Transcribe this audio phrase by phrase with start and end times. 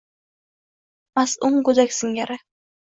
[1.21, 2.45] Ma’sum go’dak singari.